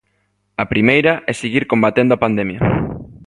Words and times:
A 0.63 0.65
primeira 0.73 1.13
é 1.31 1.33
seguir 1.35 1.63
combatendo 1.71 2.11
a 2.13 2.21
pandemia. 2.23 2.59